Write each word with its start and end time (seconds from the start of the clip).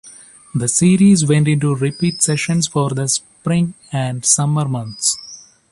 The 0.55 0.67
series 0.67 1.27
went 1.27 1.47
into 1.47 1.75
repeat 1.75 2.23
sessions 2.23 2.67
for 2.67 2.89
the 2.89 3.07
spring 3.07 3.75
and 3.91 4.25
summer 4.25 4.67
months. 4.67 5.15